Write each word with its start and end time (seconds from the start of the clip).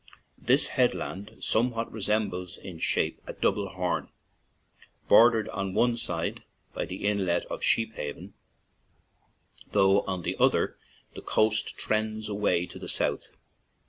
This 0.39 0.69
headland 0.69 1.35
somewhat 1.41 1.91
resembles 1.91 2.57
in 2.57 2.79
shape 2.79 3.21
a 3.27 3.33
double 3.33 3.69
horn, 3.69 4.09
bordered 5.07 5.47
on 5.49 5.75
one 5.75 5.95
side 5.95 6.41
by 6.73 6.85
the 6.85 7.05
inlet 7.05 7.45
of 7.51 7.61
Sheephaven, 7.61 8.33
though 9.73 10.01
on 10.07 10.23
the 10.23 10.35
other 10.39 10.75
the 11.13 11.21
coast 11.21 11.77
trends 11.77 12.29
away 12.29 12.65
to 12.65 12.79
the 12.79 12.89
south. 12.89 13.27